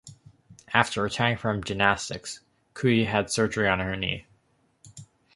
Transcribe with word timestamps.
After 0.73 1.03
retiring 1.03 1.37
from 1.37 1.63
gymnastics, 1.63 2.39
Kui 2.73 3.03
had 3.05 3.29
surgery 3.29 3.67
on 3.67 3.77
her 3.79 3.95
knee. 3.95 4.25